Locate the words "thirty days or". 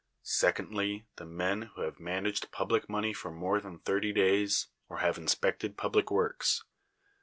3.77-4.97